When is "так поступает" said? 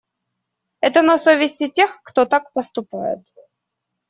2.25-3.31